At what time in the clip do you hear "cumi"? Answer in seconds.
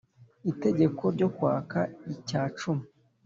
2.57-2.85